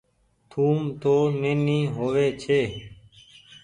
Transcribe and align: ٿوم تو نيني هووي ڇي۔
ٿوم 0.49 0.79
تو 1.01 1.15
نيني 1.41 1.79
هووي 1.93 2.27
ڇي۔ 2.41 2.61